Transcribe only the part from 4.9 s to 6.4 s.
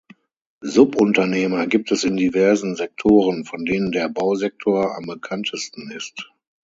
am bekanntesten ist.